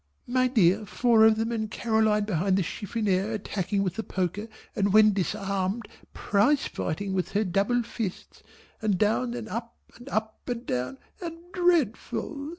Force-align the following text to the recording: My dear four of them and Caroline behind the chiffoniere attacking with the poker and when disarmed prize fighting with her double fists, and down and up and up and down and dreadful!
My 0.25 0.47
dear 0.47 0.87
four 0.87 1.25
of 1.25 1.35
them 1.35 1.51
and 1.51 1.69
Caroline 1.69 2.23
behind 2.23 2.57
the 2.57 2.63
chiffoniere 2.63 3.33
attacking 3.33 3.83
with 3.83 3.97
the 3.97 4.03
poker 4.03 4.47
and 4.75 4.91
when 4.91 5.13
disarmed 5.13 5.87
prize 6.11 6.65
fighting 6.65 7.13
with 7.13 7.33
her 7.33 7.43
double 7.43 7.83
fists, 7.83 8.41
and 8.81 8.97
down 8.97 9.35
and 9.35 9.47
up 9.47 9.77
and 9.95 10.09
up 10.09 10.39
and 10.49 10.65
down 10.65 10.97
and 11.21 11.37
dreadful! 11.53 12.49